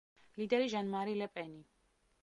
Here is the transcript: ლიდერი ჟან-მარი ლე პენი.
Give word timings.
ლიდერი 0.41 0.71
ჟან-მარი 0.75 1.15
ლე 1.21 1.31
პენი. 1.37 1.65